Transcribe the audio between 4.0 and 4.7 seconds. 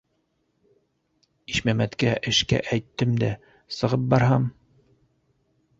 барһам...